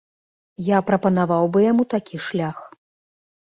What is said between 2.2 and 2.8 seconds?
шлях.